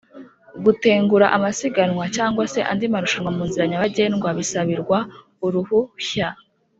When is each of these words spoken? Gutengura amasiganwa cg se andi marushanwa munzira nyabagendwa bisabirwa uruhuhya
Gutengura 0.63 1.25
amasiganwa 1.37 2.03
cg 2.15 2.35
se 2.53 2.59
andi 2.71 2.85
marushanwa 2.93 3.31
munzira 3.37 3.65
nyabagendwa 3.67 4.29
bisabirwa 4.37 4.97
uruhuhya 5.45 6.29